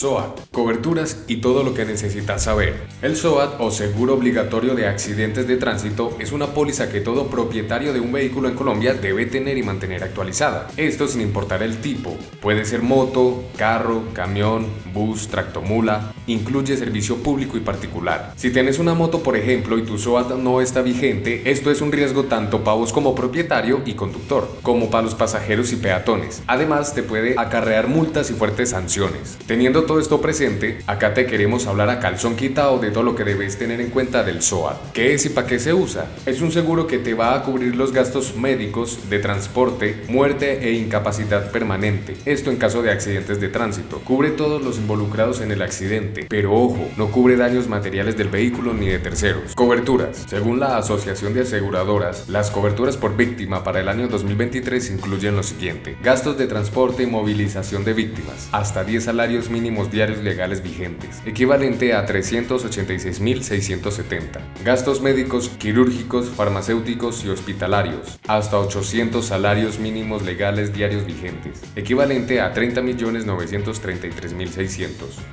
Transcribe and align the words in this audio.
SOAT, 0.00 0.48
coberturas 0.50 1.24
y 1.28 1.42
todo 1.42 1.62
lo 1.62 1.74
que 1.74 1.84
necesitas 1.84 2.44
saber. 2.44 2.84
El 3.02 3.16
SOAT 3.16 3.60
o 3.60 3.70
Seguro 3.70 4.14
Obligatorio 4.14 4.74
de 4.74 4.86
Accidentes 4.86 5.46
de 5.46 5.58
Tránsito 5.58 6.16
es 6.18 6.32
una 6.32 6.54
póliza 6.54 6.90
que 6.90 7.02
todo 7.02 7.26
propietario 7.26 7.92
de 7.92 8.00
un 8.00 8.10
vehículo 8.10 8.48
en 8.48 8.54
Colombia 8.54 8.94
debe 8.94 9.26
tener 9.26 9.58
y 9.58 9.62
mantener 9.62 10.02
actualizada. 10.02 10.68
Esto 10.78 11.06
sin 11.06 11.20
importar 11.20 11.62
el 11.62 11.82
tipo. 11.82 12.16
Puede 12.40 12.64
ser 12.64 12.80
moto, 12.80 13.44
carro, 13.58 14.04
camión, 14.14 14.68
bus, 14.94 15.28
tractomula, 15.28 16.14
incluye 16.26 16.78
servicio 16.78 17.16
público 17.16 17.58
y 17.58 17.60
particular. 17.60 18.32
Si 18.36 18.50
tienes 18.50 18.78
una 18.78 18.94
moto, 18.94 19.22
por 19.22 19.36
ejemplo, 19.36 19.76
y 19.76 19.82
tu 19.82 19.98
SOAT 19.98 20.30
no 20.36 20.62
está 20.62 20.80
vigente, 20.80 21.50
esto 21.50 21.70
es 21.70 21.82
un 21.82 21.92
riesgo 21.92 22.24
tanto 22.24 22.64
para 22.64 22.78
vos 22.78 22.94
como 22.94 23.14
propietario 23.14 23.82
y 23.84 23.92
conductor, 23.92 24.48
como 24.62 24.88
para 24.88 25.02
los 25.02 25.14
pasajeros 25.14 25.72
y 25.72 25.76
peatones. 25.76 26.42
Además, 26.46 26.94
te 26.94 27.02
puede 27.02 27.34
acarrear 27.38 27.86
multas 27.86 28.30
y 28.30 28.32
fuertes 28.32 28.70
sanciones. 28.70 29.36
Teniendo 29.46 29.89
todo 29.90 29.98
esto 29.98 30.20
presente, 30.20 30.78
acá 30.86 31.14
te 31.14 31.26
queremos 31.26 31.66
hablar 31.66 31.90
a 31.90 31.98
calzón 31.98 32.36
quitado 32.36 32.78
de 32.78 32.92
todo 32.92 33.02
lo 33.02 33.16
que 33.16 33.24
debes 33.24 33.58
tener 33.58 33.80
en 33.80 33.90
cuenta 33.90 34.22
del 34.22 34.40
SOAT. 34.40 34.92
¿Qué 34.92 35.14
es 35.14 35.26
y 35.26 35.30
para 35.30 35.48
qué 35.48 35.58
se 35.58 35.74
usa? 35.74 36.06
Es 36.26 36.42
un 36.42 36.52
seguro 36.52 36.86
que 36.86 36.98
te 36.98 37.12
va 37.12 37.34
a 37.34 37.42
cubrir 37.42 37.74
los 37.74 37.92
gastos 37.92 38.36
médicos, 38.36 39.10
de 39.10 39.18
transporte, 39.18 40.04
muerte 40.06 40.60
e 40.62 40.74
incapacidad 40.74 41.50
permanente. 41.50 42.16
Esto 42.24 42.52
en 42.52 42.58
caso 42.58 42.82
de 42.82 42.92
accidentes 42.92 43.40
de 43.40 43.48
tránsito. 43.48 43.98
Cubre 44.04 44.30
todos 44.30 44.62
los 44.62 44.78
involucrados 44.78 45.40
en 45.40 45.50
el 45.50 45.60
accidente, 45.60 46.26
pero 46.28 46.54
ojo, 46.54 46.86
no 46.96 47.10
cubre 47.10 47.34
daños 47.34 47.66
materiales 47.66 48.16
del 48.16 48.28
vehículo 48.28 48.72
ni 48.72 48.86
de 48.86 49.00
terceros. 49.00 49.56
Coberturas. 49.56 50.24
Según 50.28 50.60
la 50.60 50.76
Asociación 50.76 51.34
de 51.34 51.40
Aseguradoras, 51.40 52.28
las 52.28 52.52
coberturas 52.52 52.96
por 52.96 53.16
víctima 53.16 53.64
para 53.64 53.80
el 53.80 53.88
año 53.88 54.06
2023 54.06 54.88
incluyen 54.92 55.34
lo 55.34 55.42
siguiente. 55.42 55.96
Gastos 56.00 56.38
de 56.38 56.46
transporte 56.46 57.02
y 57.02 57.06
movilización 57.06 57.82
de 57.82 57.92
víctimas. 57.92 58.48
Hasta 58.52 58.84
10 58.84 59.02
salarios 59.02 59.50
mínimos 59.50 59.79
diarios 59.88 60.18
legales 60.18 60.62
vigentes, 60.62 61.22
equivalente 61.24 61.94
a 61.94 62.06
386.670. 62.06 64.40
Gastos 64.64 65.00
médicos, 65.00 65.48
quirúrgicos, 65.48 66.28
farmacéuticos 66.28 67.24
y 67.24 67.28
hospitalarios. 67.28 68.18
Hasta 68.26 68.58
800 68.58 69.24
salarios 69.24 69.78
mínimos 69.78 70.22
legales 70.22 70.72
diarios 70.72 71.06
vigentes, 71.06 71.62
equivalente 71.76 72.40
a 72.40 72.52
30.933.600. 72.52 74.88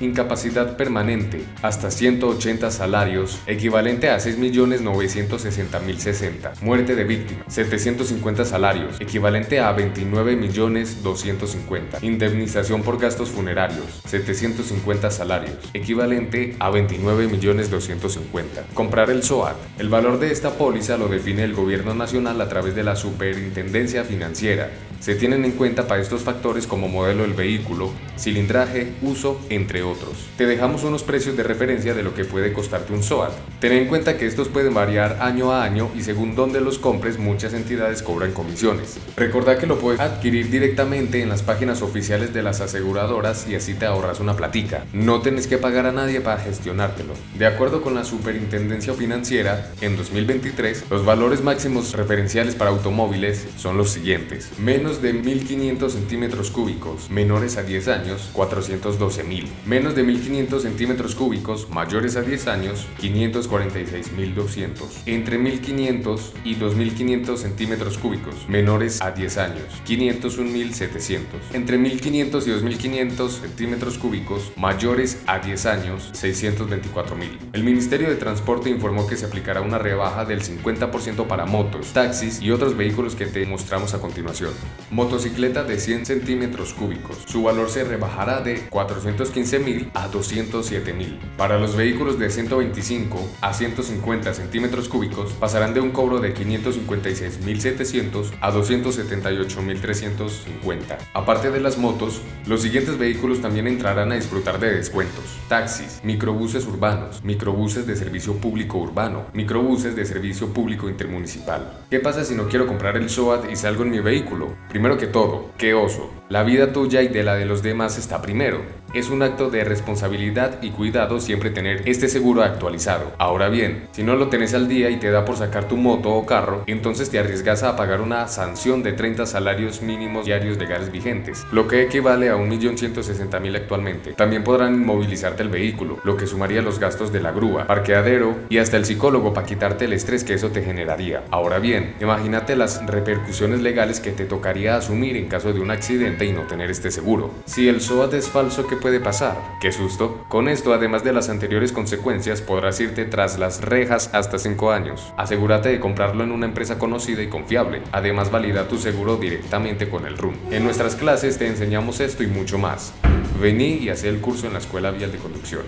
Incapacidad 0.00 0.76
permanente, 0.76 1.44
hasta 1.62 1.90
180 1.90 2.70
salarios, 2.70 3.40
equivalente 3.46 4.10
a 4.10 4.18
6.960.060. 4.18 6.60
Muerte 6.62 6.94
de 6.94 7.02
víctima, 7.04 7.42
750 7.48 8.44
salarios, 8.44 9.00
equivalente 9.00 9.60
a 9.60 9.74
29.250. 9.76 12.02
Indemnización 12.02 12.82
por 12.82 12.98
gastos 12.98 13.30
funerarios, 13.30 14.02
750 14.34 15.10
salarios, 15.10 15.56
equivalente 15.74 16.56
a 16.58 16.70
29.250. 16.70 18.44
Comprar 18.74 19.10
el 19.10 19.22
SOAT. 19.22 19.56
El 19.78 19.88
valor 19.88 20.18
de 20.18 20.32
esta 20.32 20.50
póliza 20.54 20.96
lo 20.96 21.08
define 21.08 21.44
el 21.44 21.54
gobierno 21.54 21.94
nacional 21.94 22.40
a 22.40 22.48
través 22.48 22.74
de 22.74 22.84
la 22.84 22.96
Superintendencia 22.96 24.04
Financiera. 24.04 24.70
Se 25.00 25.14
tienen 25.14 25.46
en 25.46 25.52
cuenta 25.52 25.88
para 25.88 26.02
estos 26.02 26.20
factores 26.20 26.66
como 26.66 26.86
modelo 26.86 27.22
del 27.22 27.32
vehículo, 27.32 27.90
cilindraje, 28.18 28.92
uso, 29.00 29.40
entre 29.48 29.82
otros. 29.82 30.28
Te 30.36 30.46
dejamos 30.46 30.84
unos 30.84 31.04
precios 31.04 31.38
de 31.38 31.42
referencia 31.42 31.94
de 31.94 32.02
lo 32.02 32.14
que 32.14 32.26
puede 32.26 32.52
costarte 32.52 32.92
un 32.92 33.02
SOAT. 33.02 33.32
Ten 33.60 33.72
en 33.72 33.88
cuenta 33.88 34.18
que 34.18 34.26
estos 34.26 34.48
pueden 34.48 34.74
variar 34.74 35.16
año 35.22 35.52
a 35.52 35.64
año 35.64 35.90
y 35.96 36.02
según 36.02 36.36
dónde 36.36 36.60
los 36.60 36.78
compres 36.78 37.18
muchas 37.18 37.54
entidades 37.54 38.02
cobran 38.02 38.32
comisiones. 38.32 38.98
Recordá 39.16 39.56
que 39.56 39.66
lo 39.66 39.78
puedes 39.78 40.00
adquirir 40.00 40.50
directamente 40.50 41.22
en 41.22 41.30
las 41.30 41.42
páginas 41.42 41.80
oficiales 41.80 42.34
de 42.34 42.42
las 42.42 42.60
aseguradoras 42.60 43.48
y 43.48 43.54
así 43.54 43.72
te 43.72 43.86
ahorras 43.86 44.20
una 44.20 44.36
platica. 44.36 44.84
No 44.92 45.22
tenés 45.22 45.46
que 45.46 45.56
pagar 45.56 45.86
a 45.86 45.92
nadie 45.92 46.20
para 46.20 46.42
gestionártelo. 46.42 47.14
De 47.38 47.46
acuerdo 47.46 47.80
con 47.80 47.94
la 47.94 48.04
Superintendencia 48.04 48.92
Financiera, 48.92 49.72
en 49.80 49.96
2023 49.96 50.84
los 50.90 51.06
valores 51.06 51.42
máximos 51.42 51.94
referenciales 51.94 52.54
para 52.54 52.70
automóviles 52.70 53.46
son 53.56 53.78
los 53.78 53.90
siguientes. 53.90 54.50
Menos 54.58 54.89
de 54.98 55.12
1500 55.12 55.92
centímetros 55.92 56.50
cúbicos, 56.50 57.08
menores 57.08 57.56
a 57.56 57.62
10 57.62 57.88
años, 57.88 58.30
412.000. 58.34 59.46
Menos 59.64 59.94
de 59.94 60.02
1500 60.02 60.62
centímetros 60.62 61.14
cúbicos, 61.14 61.70
mayores 61.70 62.16
a 62.16 62.22
10 62.22 62.46
años, 62.48 62.88
546.200. 63.00 64.70
Entre 65.06 65.38
1500 65.38 66.32
y 66.44 66.54
2500 66.56 67.40
centímetros 67.40 67.98
cúbicos, 67.98 68.48
menores 68.48 69.00
a 69.00 69.12
10 69.12 69.38
años, 69.38 69.64
501.700. 69.86 71.20
Entre 71.52 71.78
1500 71.78 72.46
y 72.46 72.50
2500 72.50 73.32
centímetros 73.32 73.98
cúbicos, 73.98 74.52
mayores 74.56 75.22
a 75.26 75.38
10 75.38 75.66
años, 75.66 76.10
624.000. 76.12 77.50
El 77.52 77.62
Ministerio 77.62 78.08
de 78.08 78.16
Transporte 78.16 78.68
informó 78.68 79.06
que 79.06 79.16
se 79.16 79.26
aplicará 79.26 79.60
una 79.60 79.78
rebaja 79.78 80.24
del 80.24 80.42
50% 80.42 81.26
para 81.28 81.46
motos, 81.46 81.92
taxis 81.92 82.42
y 82.42 82.50
otros 82.50 82.76
vehículos 82.76 83.14
que 83.14 83.26
te 83.26 83.46
mostramos 83.46 83.94
a 83.94 84.00
continuación. 84.00 84.50
Motocicleta 84.90 85.64
de 85.64 85.78
100 85.78 86.06
centímetros 86.06 86.72
cúbicos. 86.74 87.18
Su 87.26 87.42
valor 87.42 87.68
se 87.70 87.84
rebajará 87.84 88.40
de 88.40 88.68
415.000 88.70 89.90
a 89.94 90.10
207.000. 90.10 91.18
Para 91.36 91.58
los 91.58 91.76
vehículos 91.76 92.18
de 92.18 92.30
125 92.30 93.28
a 93.40 93.52
150 93.52 94.34
centímetros 94.34 94.88
cúbicos 94.88 95.32
pasarán 95.34 95.74
de 95.74 95.80
un 95.80 95.90
cobro 95.90 96.20
de 96.20 96.32
556.700 96.34 98.30
a 98.40 98.52
278.350. 98.52 100.98
Aparte 101.14 101.50
de 101.50 101.60
las 101.60 101.78
motos, 101.78 102.20
los 102.46 102.62
siguientes 102.62 102.98
vehículos 102.98 103.40
también 103.40 103.66
entrarán 103.66 104.12
a 104.12 104.16
disfrutar 104.16 104.60
de 104.60 104.72
descuentos. 104.72 105.24
Taxis, 105.48 106.00
microbuses 106.02 106.66
urbanos, 106.66 107.22
microbuses 107.22 107.86
de 107.86 107.96
servicio 107.96 108.34
público 108.34 108.78
urbano, 108.78 109.26
microbuses 109.32 109.96
de 109.96 110.04
servicio 110.04 110.52
público 110.52 110.88
intermunicipal. 110.88 111.80
¿Qué 111.90 112.00
pasa 112.00 112.24
si 112.24 112.34
no 112.34 112.48
quiero 112.48 112.66
comprar 112.66 112.96
el 112.96 113.10
SOAT 113.10 113.50
y 113.50 113.56
salgo 113.56 113.82
en 113.82 113.90
mi 113.90 114.00
vehículo? 114.00 114.56
Primero 114.70 114.96
que 114.98 115.08
todo, 115.08 115.50
qué 115.58 115.74
oso. 115.74 116.12
La 116.28 116.44
vida 116.44 116.72
tuya 116.72 117.02
y 117.02 117.08
de 117.08 117.24
la 117.24 117.34
de 117.34 117.44
los 117.44 117.60
demás 117.60 117.98
está 117.98 118.22
primero. 118.22 118.60
Es 118.94 119.10
un 119.10 119.22
acto 119.22 119.50
de 119.50 119.64
responsabilidad 119.64 120.62
y 120.62 120.70
cuidado 120.70 121.20
siempre 121.20 121.50
tener 121.50 121.82
este 121.88 122.08
seguro 122.08 122.42
actualizado. 122.42 123.12
Ahora 123.18 123.48
bien, 123.48 123.88
si 123.90 124.04
no 124.04 124.14
lo 124.14 124.28
tenés 124.28 124.54
al 124.54 124.68
día 124.68 124.90
y 124.90 124.96
te 124.96 125.10
da 125.10 125.24
por 125.24 125.36
sacar 125.36 125.66
tu 125.66 125.76
moto 125.76 126.10
o 126.10 126.26
carro, 126.26 126.62
entonces 126.68 127.10
te 127.10 127.18
arriesgas 127.18 127.64
a 127.64 127.74
pagar 127.74 128.00
una 128.00 128.28
sanción 128.28 128.84
de 128.84 128.92
30 128.92 129.26
salarios 129.26 129.82
mínimos 129.82 130.26
diarios 130.26 130.56
legales 130.56 130.92
vigentes, 130.92 131.44
lo 131.50 131.66
que 131.66 131.82
equivale 131.82 132.30
a 132.30 132.36
1.160.000 132.36 133.56
actualmente. 133.56 134.12
También 134.12 134.44
podrán 134.44 134.74
inmovilizarte 134.74 135.42
el 135.42 135.48
vehículo, 135.48 135.98
lo 136.04 136.16
que 136.16 136.28
sumaría 136.28 136.62
los 136.62 136.78
gastos 136.78 137.12
de 137.12 137.20
la 137.20 137.32
grúa, 137.32 137.66
parqueadero 137.66 138.36
y 138.48 138.58
hasta 138.58 138.76
el 138.76 138.84
psicólogo 138.84 139.32
para 139.34 139.46
quitarte 139.46 139.86
el 139.86 139.92
estrés 139.92 140.22
que 140.22 140.34
eso 140.34 140.50
te 140.50 140.62
generaría. 140.62 141.22
Ahora 141.30 141.58
bien, 141.58 141.94
imagínate 142.00 142.54
las 142.54 142.84
repercusiones 142.86 143.60
legales 143.62 143.98
que 143.98 144.12
te 144.12 144.24
tocaría 144.24 144.59
asumir 144.68 145.16
en 145.16 145.28
caso 145.28 145.52
de 145.52 145.60
un 145.60 145.70
accidente 145.70 146.24
y 146.24 146.32
no 146.32 146.42
tener 146.42 146.70
este 146.70 146.90
seguro. 146.90 147.30
Si 147.46 147.68
el 147.68 147.80
SOAT 147.80 148.14
es 148.14 148.28
falso, 148.28 148.66
¿qué 148.66 148.76
puede 148.76 149.00
pasar? 149.00 149.36
¡Qué 149.60 149.72
susto! 149.72 150.24
Con 150.28 150.48
esto, 150.48 150.72
además 150.72 151.04
de 151.04 151.12
las 151.12 151.28
anteriores 151.28 151.72
consecuencias, 151.72 152.40
podrás 152.40 152.80
irte 152.80 153.04
tras 153.04 153.38
las 153.38 153.62
rejas 153.62 154.10
hasta 154.12 154.38
5 154.38 154.72
años. 154.72 155.12
Asegúrate 155.16 155.68
de 155.68 155.80
comprarlo 155.80 156.24
en 156.24 156.32
una 156.32 156.46
empresa 156.46 156.78
conocida 156.78 157.22
y 157.22 157.28
confiable. 157.28 157.82
Además, 157.92 158.30
valida 158.30 158.68
tu 158.68 158.78
seguro 158.78 159.16
directamente 159.16 159.88
con 159.88 160.06
el 160.06 160.16
RUN. 160.16 160.36
En 160.50 160.64
nuestras 160.64 160.96
clases 160.96 161.38
te 161.38 161.46
enseñamos 161.46 162.00
esto 162.00 162.22
y 162.22 162.26
mucho 162.26 162.58
más. 162.58 162.92
Vení 163.40 163.78
y 163.78 163.88
haz 163.88 164.04
el 164.04 164.20
curso 164.20 164.46
en 164.46 164.52
la 164.52 164.58
Escuela 164.58 164.90
Vial 164.90 165.12
de 165.12 165.18
Conducción. 165.18 165.62